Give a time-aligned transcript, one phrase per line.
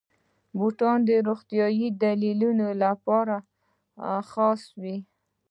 [0.57, 3.35] بوټونه د روغتیايي دلیلونو لپاره
[4.31, 4.97] خاص وي.